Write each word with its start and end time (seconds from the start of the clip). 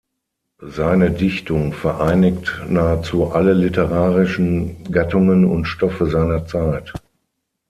Seine 0.65 1.11
Dichtung 1.11 1.73
vereinigt 1.73 2.59
nahezu 2.67 3.27
alle 3.33 3.53
literarischen 3.53 4.83
Gattungen 4.91 5.45
und 5.45 5.65
Stoffe 5.65 6.09
seiner 6.09 6.47
Zeit. 6.47 6.91